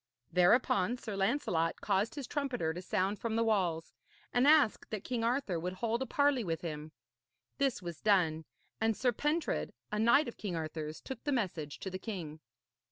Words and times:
Thereupon 0.31 0.97
Sir 0.97 1.15
Lancelot 1.15 1.79
caused 1.79 2.15
his 2.15 2.25
trumpeter 2.25 2.73
to 2.73 2.81
sound 2.81 3.19
from 3.19 3.35
the 3.35 3.43
walls, 3.43 3.93
and 4.33 4.47
ask 4.47 4.89
that 4.89 5.03
King 5.03 5.23
Arthur 5.23 5.59
would 5.59 5.73
hold 5.73 6.01
a 6.01 6.07
parley 6.07 6.43
with 6.43 6.61
him. 6.61 6.91
This 7.59 7.83
was 7.83 8.01
done, 8.01 8.45
and 8.79 8.97
Sir 8.97 9.11
Pentred, 9.11 9.73
a 9.91 9.99
knight 9.99 10.27
of 10.27 10.37
King 10.37 10.55
Arthur's, 10.55 11.01
took 11.01 11.23
the 11.23 11.31
message 11.31 11.77
to 11.81 11.91
the 11.91 11.99
king. 11.99 12.39